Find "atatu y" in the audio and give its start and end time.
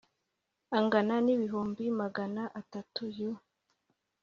2.61-3.19